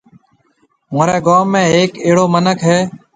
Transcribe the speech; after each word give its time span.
مهوريَ 0.93 1.17
گوم 1.25 1.45
۾ 1.59 1.61
هيَڪ 1.73 1.91
اهڙو 2.05 2.25
مِنک 2.33 2.59
هيَ۔ 2.69 2.79